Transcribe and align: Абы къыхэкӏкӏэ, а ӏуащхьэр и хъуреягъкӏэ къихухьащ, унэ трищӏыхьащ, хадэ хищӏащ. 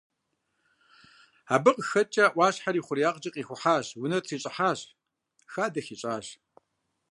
Абы 1.53 1.71
къыхэкӏкӏэ, 1.75 2.25
а 2.29 2.33
ӏуащхьэр 2.33 2.75
и 2.79 2.81
хъуреягъкӏэ 2.85 3.29
къихухьащ, 3.35 3.87
унэ 4.03 4.17
трищӏыхьащ, 4.25 4.79
хадэ 5.51 5.81
хищӏащ. 5.85 6.27